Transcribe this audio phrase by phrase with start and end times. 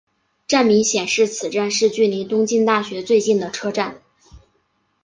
[0.47, 4.01] 站名显示此站是距离东京大学最近的车站。